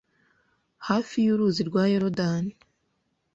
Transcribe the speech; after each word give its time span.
hafi 0.87 1.15
y’uruzi 1.25 1.61
rwa 1.69 1.83
Yorodani. 1.91 2.53